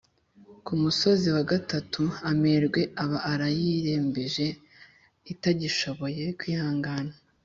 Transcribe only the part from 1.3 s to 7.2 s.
wa gatatu, amerwe aba arayirembeje itagishoboye kwihangana;